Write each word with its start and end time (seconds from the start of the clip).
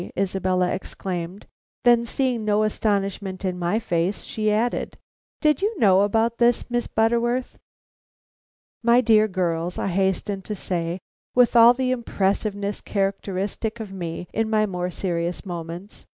Isabella 0.17 0.73
exclaimed. 0.73 1.45
Then 1.83 2.07
seeing 2.07 2.43
no 2.43 2.63
astonishment 2.63 3.45
in 3.45 3.59
my 3.59 3.77
face, 3.77 4.23
she 4.23 4.51
added: 4.51 4.97
"Did 5.41 5.61
you 5.61 5.77
know 5.79 6.01
about 6.01 6.39
this, 6.39 6.71
Miss 6.71 6.87
Butterworth?" 6.87 7.59
"My 8.81 9.01
dear 9.01 9.27
girls," 9.27 9.77
I 9.77 9.89
hastened 9.89 10.43
to 10.45 10.55
say, 10.55 10.97
with 11.35 11.55
all 11.55 11.75
the 11.75 11.91
impressiveness 11.91 12.81
characteristic 12.81 13.79
of 13.79 13.93
me 13.93 14.25
in 14.33 14.49
my 14.49 14.65
more 14.65 14.89
serious 14.89 15.45
moments. 15.45 16.07